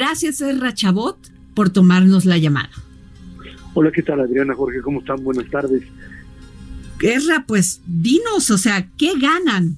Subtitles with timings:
[0.00, 1.18] Gracias, Ezra Chabot,
[1.54, 2.70] por tomarnos la llamada.
[3.74, 4.80] Hola, ¿qué tal, Adriana, Jorge?
[4.82, 5.22] ¿Cómo están?
[5.24, 5.82] Buenas tardes.
[7.02, 9.76] Ezra, pues dinos, o sea, ¿qué ganan?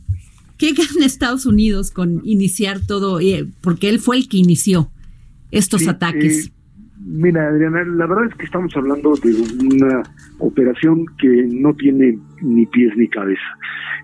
[0.59, 3.21] ¿Qué gana Estados Unidos con iniciar todo?
[3.21, 4.91] Eh, porque él fue el que inició
[5.51, 6.47] estos Sí, ataques.
[6.49, 6.53] eh,
[7.07, 9.33] mira, Adriana, la verdad es que estamos hablando de
[9.65, 10.03] una
[10.41, 13.41] operación que no tiene ni pies ni cabeza.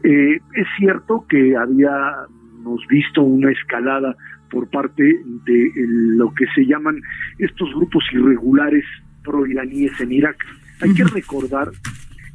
[0.05, 4.17] Eh, es cierto que habíamos visto una escalada
[4.51, 7.01] por parte de lo que se llaman
[7.39, 8.85] estos grupos irregulares
[9.23, 10.45] pro-iraníes en Irak.
[10.81, 11.71] Hay que recordar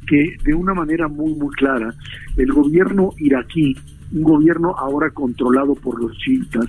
[0.06, 1.94] que de una manera muy muy clara
[2.36, 3.74] el gobierno iraquí
[4.12, 6.66] un gobierno ahora controlado por los chiitas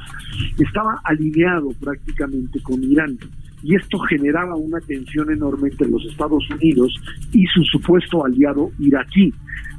[0.58, 3.18] estaba alineado prácticamente con Irán
[3.62, 6.94] y esto generaba una tensión enorme entre los Estados Unidos
[7.32, 9.34] y su supuesto aliado iraquí.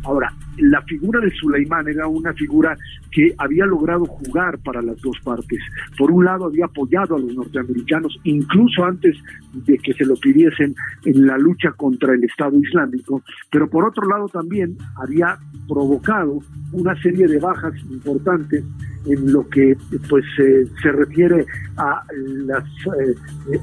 [0.06, 2.78] Ahora, la figura de Suleimán era una figura
[3.10, 5.58] que había logrado jugar para las dos partes.
[5.98, 9.16] Por un lado, había apoyado a los norteamericanos, incluso antes
[9.52, 14.06] de que se lo pidiesen en la lucha contra el Estado Islámico, pero por otro
[14.06, 16.38] lado también había provocado
[16.72, 18.64] una serie de bajas importantes
[19.06, 19.76] en lo que
[20.08, 22.64] pues eh, se refiere a los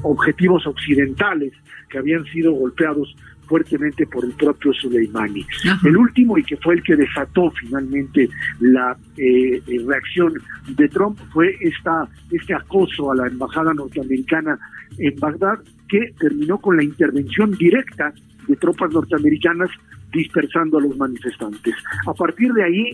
[0.02, 1.52] objetivos occidentales
[1.88, 3.14] que habían sido golpeados
[3.46, 5.46] fuertemente por el propio Soleimani.
[5.68, 5.88] Ajá.
[5.88, 8.28] El último y que fue el que desató finalmente
[8.60, 10.34] la eh, eh, reacción
[10.68, 14.58] de Trump fue esta este acoso a la embajada norteamericana
[14.98, 18.12] en Bagdad que terminó con la intervención directa
[18.48, 19.70] de tropas norteamericanas
[20.12, 21.74] dispersando a los manifestantes.
[22.06, 22.90] A partir de ahí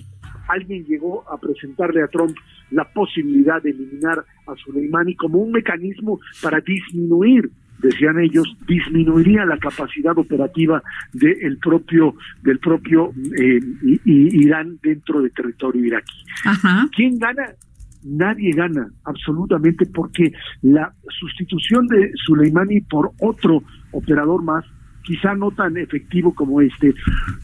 [0.48, 2.36] alguien llegó a presentarle a Trump
[2.70, 9.58] la posibilidad de eliminar a Soleimani como un mecanismo para disminuir decían ellos, disminuiría la
[9.58, 10.82] capacidad operativa
[11.12, 13.60] del propio del propio eh,
[14.04, 16.24] Irán dentro del territorio iraquí.
[16.44, 16.88] Ajá.
[16.94, 17.46] ¿Quién gana?
[18.02, 20.32] Nadie gana, absolutamente, porque
[20.62, 24.64] la sustitución de Soleimani por otro operador más,
[25.02, 26.94] quizá no tan efectivo como este,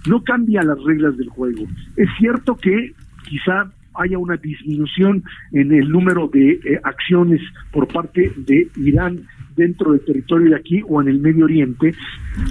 [0.06, 1.64] no cambia las reglas del juego.
[1.96, 2.94] Es cierto que
[3.28, 9.26] quizá haya una disminución en el número de eh, acciones por parte de Irán
[9.56, 11.94] dentro del territorio de aquí o en el Medio Oriente.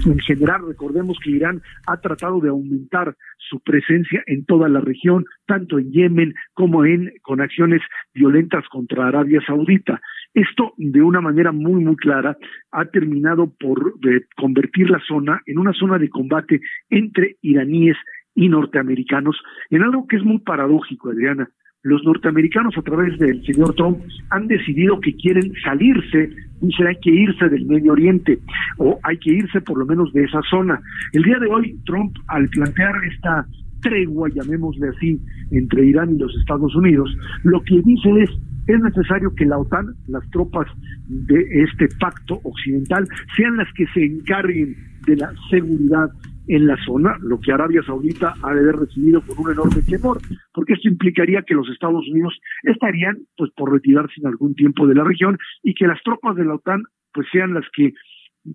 [0.04, 5.24] En general, recordemos que Irán ha tratado de aumentar su presencia en toda la región,
[5.46, 10.00] tanto en Yemen como en con acciones violentas contra Arabia Saudita.
[10.34, 12.36] Esto, de una manera muy, muy clara,
[12.72, 17.96] ha terminado por eh, convertir la zona en una zona de combate entre iraníes
[18.34, 19.40] y norteamericanos,
[19.70, 21.48] en algo que es muy paradójico, Adriana.
[21.86, 23.98] Los norteamericanos, a través del señor Trump,
[24.30, 26.30] han decidido que quieren salirse,
[26.60, 28.40] dicen hay que irse del Medio Oriente,
[28.78, 30.80] o hay que irse por lo menos de esa zona.
[31.12, 33.46] El día de hoy, Trump, al plantear esta
[33.82, 35.20] tregua, llamémosle así,
[35.52, 38.30] entre Irán y los Estados Unidos, lo que dice es,
[38.66, 40.66] es necesario que la OTAN, las tropas
[41.06, 44.74] de este pacto occidental, sean las que se encarguen
[45.06, 46.10] de la seguridad
[46.48, 50.18] en la zona, lo que Arabia Saudita ha de haber recibido con un enorme temor,
[50.52, 54.94] porque esto implicaría que los Estados Unidos estarían pues por retirarse en algún tiempo de
[54.94, 57.92] la región y que las tropas de la OTAN pues sean las que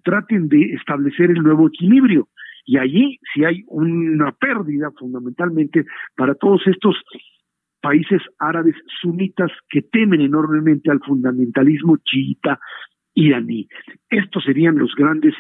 [0.03, 2.29] traten de establecer el nuevo equilibrio.
[2.66, 5.85] Y allí si hay una pérdida fundamentalmente
[6.16, 6.96] para todos estos
[7.81, 12.59] países árabes sunitas que temen enormemente al fundamentalismo chiita
[13.13, 13.68] iraní.
[14.09, 15.34] Estos serían los grandes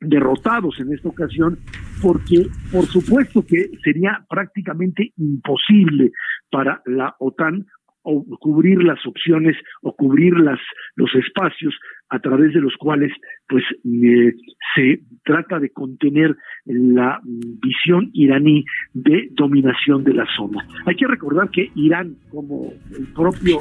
[0.00, 1.58] derrotados en esta ocasión
[2.02, 6.12] porque por supuesto que sería prácticamente imposible
[6.50, 7.66] para la OTAN
[8.02, 10.58] o cubrir las opciones o cubrir las
[10.96, 11.74] los espacios
[12.08, 13.12] a través de los cuales
[13.46, 14.34] pues eh,
[14.74, 18.64] se trata de contener la visión iraní
[18.94, 20.66] de dominación de la zona.
[20.86, 23.60] Hay que recordar que Irán como el propio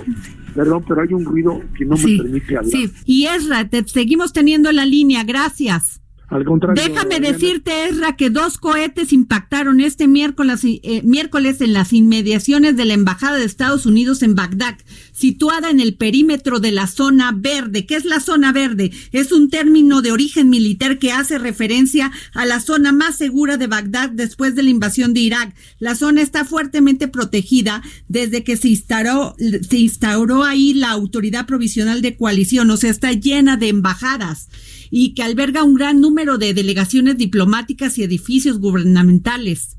[0.56, 2.72] perdón, pero hay un ruido que no Sí, me permite hablar.
[2.72, 6.02] Sí, y Ezra, te seguimos teniendo en la línea, gracias.
[6.30, 6.84] Al contrario.
[6.84, 12.86] Déjame decirte, Ezra, que dos cohetes impactaron este miércoles, eh, miércoles en las inmediaciones de
[12.86, 14.78] la Embajada de Estados Unidos en Bagdad,
[15.12, 17.88] situada en el perímetro de la zona verde.
[17.88, 18.92] ¿Qué es la zona verde?
[19.12, 23.66] Es un término de origen militar que hace referencia a la zona más segura de
[23.66, 25.56] Bagdad después de la invasión de Irak.
[25.80, 32.04] La zona está fuertemente protegida desde que se instauró, se instauró ahí la autoridad provisional
[32.04, 34.48] de coalición, o sea, está llena de embajadas
[34.90, 39.78] y que alberga un gran número de delegaciones diplomáticas y edificios gubernamentales.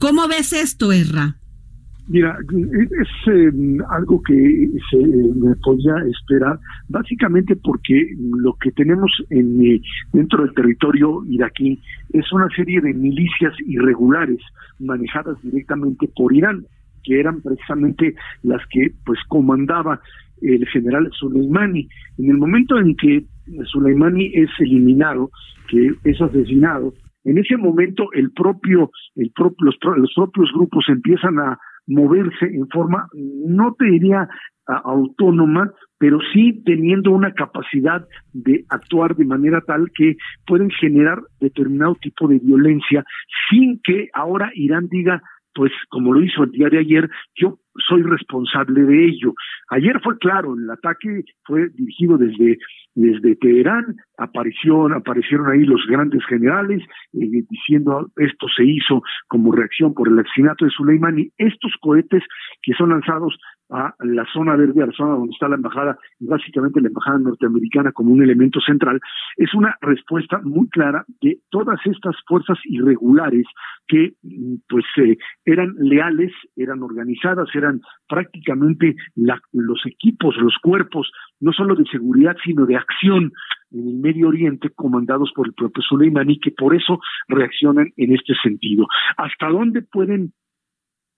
[0.00, 1.38] ¿Cómo ves esto, Erra?
[2.08, 3.50] Mira, es eh,
[3.90, 6.58] algo que se me podía esperar,
[6.88, 9.82] básicamente porque lo que tenemos en, eh,
[10.14, 11.78] dentro del territorio iraquí
[12.14, 14.38] es una serie de milicias irregulares
[14.78, 16.64] manejadas directamente por Irán,
[17.04, 20.00] que eran precisamente las que pues comandaba
[20.40, 21.88] el general Soleimani.
[22.16, 23.24] En el momento en que
[23.64, 25.30] Soleimani es eliminado,
[25.68, 26.92] que es asesinado,
[27.24, 32.66] en ese momento el propio, el propio los, los, propios grupos empiezan a moverse en
[32.68, 34.28] forma, no te diría
[34.66, 40.16] autónoma, pero sí teniendo una capacidad de actuar de manera tal que
[40.46, 43.04] pueden generar determinado tipo de violencia
[43.50, 45.22] sin que ahora Irán diga
[45.58, 47.58] pues como lo hizo el día de ayer, yo
[47.88, 49.34] soy responsable de ello.
[49.70, 52.58] Ayer fue claro, el ataque fue dirigido desde
[52.94, 56.80] desde Teherán, apareció, aparecieron ahí los grandes generales
[57.12, 61.30] eh, diciendo esto se hizo como reacción por el asesinato de Soleimani.
[61.38, 62.22] Estos cohetes
[62.62, 63.36] que son lanzados
[63.70, 67.18] a la zona verde, a la zona donde está la embajada, y básicamente la embajada
[67.18, 69.00] norteamericana como un elemento central,
[69.36, 73.46] es una respuesta muy clara de todas estas fuerzas irregulares
[73.86, 81.10] que mm, pues eh, eran leales, eran organizadas, eran prácticamente los equipos, los cuerpos,
[81.40, 83.32] no solo de seguridad, sino de acción
[83.70, 88.34] en el Medio Oriente comandados por el propio Soleimani, que por eso reaccionan en este
[88.42, 88.86] sentido.
[89.16, 90.32] ¿Hasta dónde pueden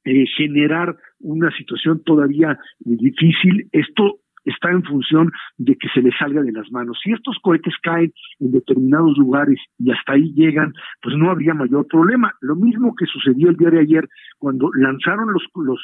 [0.05, 3.69] eh, generar una situación todavía difícil.
[3.73, 6.99] Esto está en función de que se les salga de las manos.
[7.03, 11.87] Si estos cohetes caen en determinados lugares y hasta ahí llegan, pues no habría mayor
[11.87, 12.33] problema.
[12.41, 14.09] Lo mismo que sucedió el día de ayer
[14.39, 15.81] cuando lanzaron los, los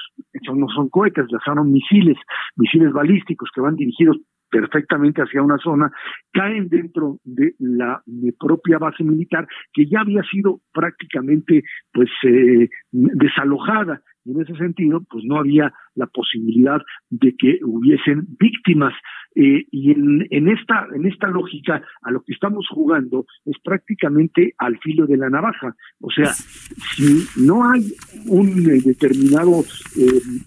[0.54, 2.16] no son cohetes, lanzaron misiles,
[2.56, 4.16] misiles balísticos que van dirigidos
[4.50, 5.90] perfectamente hacia una zona,
[6.32, 8.02] caen dentro de la
[8.38, 11.62] propia base militar que ya había sido prácticamente
[11.92, 14.02] pues eh, desalojada.
[14.24, 18.94] En ese sentido pues no había la posibilidad de que hubiesen víctimas.
[19.34, 24.54] Eh, y en, en esta en esta lógica a lo que estamos jugando es prácticamente
[24.58, 25.74] al filo de la navaja.
[26.00, 27.82] O sea si no hay
[28.26, 29.62] un eh, determinado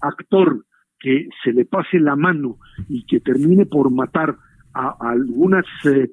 [0.00, 0.64] actor
[1.00, 2.58] que se le pase la mano
[2.88, 4.36] y que termine por matar
[4.74, 6.10] a, algunas eh,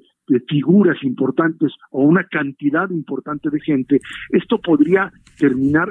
[0.48, 4.00] figuras importantes o una cantidad importante de gente,
[4.30, 5.88] esto podría terminar,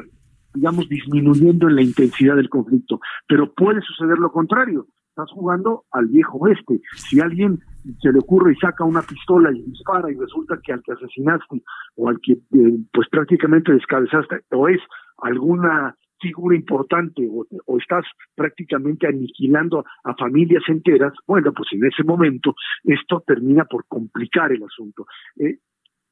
[0.54, 3.00] digamos, disminuyendo en la intensidad del conflicto.
[3.28, 4.88] Pero puede suceder lo contrario.
[5.10, 6.80] Estás jugando al viejo oeste.
[6.94, 7.60] Si alguien
[8.02, 11.64] se le ocurre y saca una pistola y dispara y resulta que al que asesinaste
[11.96, 14.80] o al que eh, pues prácticamente descabezaste o es
[15.18, 17.46] alguna figura importante o,
[17.78, 18.06] estás
[18.36, 24.64] prácticamente aniquilando a, familias enteras, bueno, pues en ese momento esto termina por complicar el
[24.64, 25.06] asunto.
[25.38, 25.60] Eh,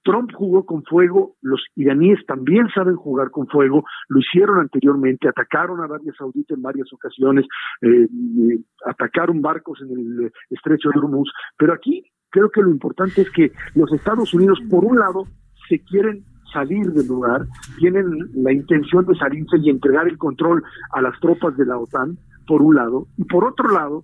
[0.03, 5.81] Trump jugó con fuego, los iraníes también saben jugar con fuego, lo hicieron anteriormente, atacaron
[5.81, 7.45] a Arabia Saudita en varias ocasiones,
[7.81, 13.21] eh, eh, atacaron barcos en el estrecho de Hormuz, pero aquí creo que lo importante
[13.21, 15.23] es que los Estados Unidos, por un lado,
[15.67, 17.45] se quieren salir del lugar,
[17.77, 22.17] tienen la intención de salirse y entregar el control a las tropas de la OTAN,
[22.47, 24.03] por un lado, y por otro lado,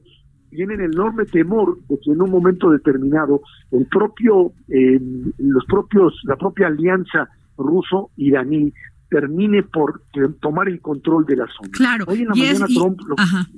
[0.49, 4.99] tienen enorme temor de que en un momento determinado el propio, eh,
[5.37, 8.73] los propios, la propia alianza ruso-iraní
[9.09, 10.03] termine por
[10.39, 11.69] tomar el control de la zona.
[11.71, 12.05] Claro,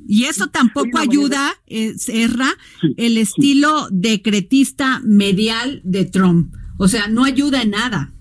[0.08, 2.48] y, eso tampoco ayuda, eh, Serra,
[2.98, 6.56] el estilo decretista medial de Trump.
[6.80, 8.12] O sea, no ayuda en nada.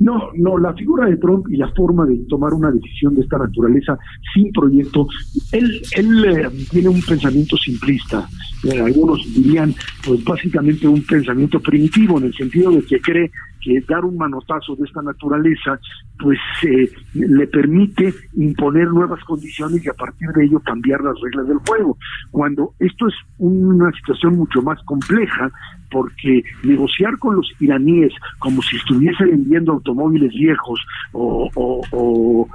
[0.00, 3.38] No, no, la figura de Trump y la forma de tomar una decisión de esta
[3.38, 3.98] naturaleza
[4.32, 5.08] sin proyecto,
[5.50, 8.28] él, él eh, tiene un pensamiento simplista,
[8.64, 9.74] eh, algunos dirían
[10.04, 14.76] pues básicamente un pensamiento primitivo en el sentido de que cree que dar un manotazo
[14.76, 15.78] de esta naturaleza
[16.18, 21.46] pues eh, le permite imponer nuevas condiciones y a partir de ello cambiar las reglas
[21.46, 21.96] del juego.
[22.30, 25.50] Cuando esto es una situación mucho más compleja,
[25.90, 30.80] porque negociar con los iraníes como si estuviese vendiendo automóviles viejos
[31.12, 32.46] o,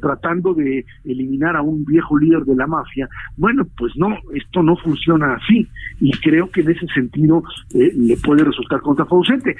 [0.00, 4.76] tratando de eliminar a un viejo líder de la mafia, bueno, pues no, esto no
[4.76, 5.66] funciona así
[6.00, 7.42] y creo que en ese sentido
[7.74, 9.56] eh, le puede resultar contraproducente.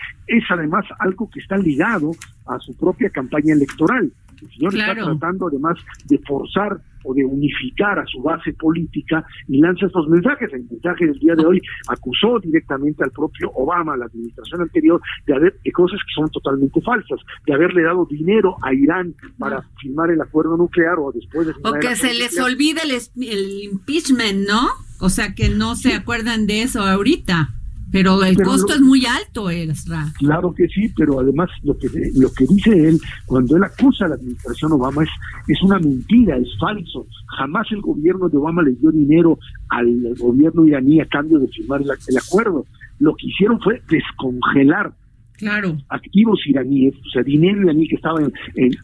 [0.48, 2.12] Además algo que está ligado
[2.46, 4.12] a su propia campaña electoral.
[4.40, 9.60] El señor está tratando además de forzar o de unificar a su base política y
[9.60, 10.52] lanza estos mensajes.
[10.52, 15.00] El mensaje del día de hoy acusó directamente al propio Obama, a la administración anterior,
[15.26, 19.62] de haber de cosas que son totalmente falsas, de haberle dado dinero a Irán para
[19.80, 22.92] firmar el acuerdo nuclear o después de O que se les olvide el,
[23.24, 24.68] el impeachment, ¿no?
[25.00, 27.54] O sea, que no se acuerdan de eso ahorita.
[27.92, 30.06] Pero el costo es muy alto, Ezra.
[30.18, 34.08] Claro que sí, pero además lo que lo que dice él cuando él acusa a
[34.08, 35.10] la administración Obama es
[35.48, 37.06] es una mentira, es falso.
[37.38, 41.82] Jamás el gobierno de Obama le dio dinero al gobierno iraní a cambio de firmar
[41.82, 42.64] el, acuerdo.
[42.98, 44.92] Lo que hicieron fue descongelar
[45.36, 45.76] claro.
[45.88, 48.32] activos iraníes, o sea, dinero iraní que estaba en,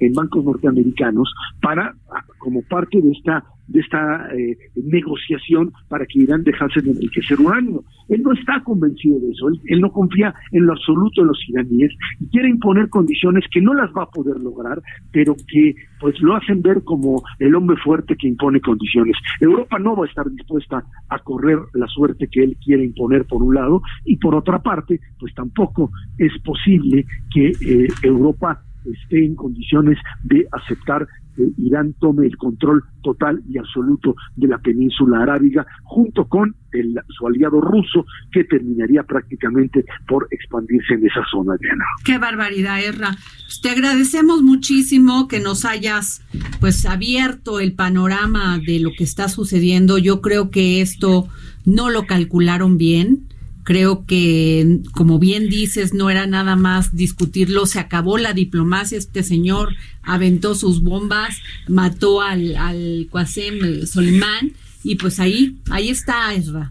[0.01, 1.95] en bancos norteamericanos para
[2.39, 7.85] como parte de esta de esta eh, negociación para que Irán dejase de enriquecer uranio.
[8.09, 11.93] Él no está convencido de eso, él, no confía en lo absoluto en los iraníes
[12.21, 14.81] y quiere imponer condiciones que no las va a poder lograr,
[15.13, 19.17] pero que pues lo hacen ver como el hombre fuerte que impone condiciones.
[19.41, 23.43] Europa no va a estar dispuesta a correr la suerte que él quiere imponer por
[23.43, 29.35] un lado y por otra parte, pues tampoco es posible que eh, Europa esté en
[29.35, 35.67] condiciones de aceptar que Irán tome el control total y absoluto de la península arábiga,
[35.85, 41.85] junto con el, su aliado ruso, que terminaría prácticamente por expandirse en esa zona, Diana.
[42.05, 43.17] Qué barbaridad, Erra.
[43.63, 46.23] Te agradecemos muchísimo que nos hayas
[46.61, 49.99] pues abierto el panorama de lo que está sucediendo.
[49.99, 51.29] Yo creo que esto
[51.65, 53.27] no lo calcularon bien
[53.67, 59.25] Creo que, como bien dices, no era nada más discutirlo, se acabó la diplomacia, este
[59.25, 64.53] señor aventó sus bombas, mató al, al Qasem Solimán,
[64.85, 66.71] y pues ahí, ahí está Ezra.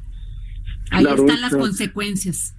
[0.89, 2.55] Ahí están las consecuencias.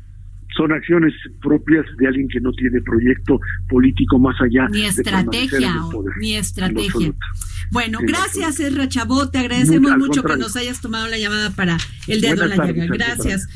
[0.55, 3.41] son acciones propias de alguien que no tiene proyecto
[3.71, 5.75] político más allá ni estrategia
[6.21, 7.15] ni estrategia.
[7.71, 11.77] bueno gracias Ezra Chabot te agradecemos mucho que nos hayas tomado la llamada para
[12.07, 13.49] el dedo en la llaga gracias